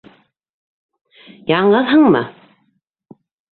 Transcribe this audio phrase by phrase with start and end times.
[1.53, 2.25] Яңғыҙһыңмы?